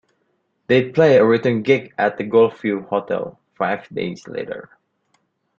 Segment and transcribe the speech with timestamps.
[0.65, 4.71] They played a return gig at the Golfview Hotel five days later.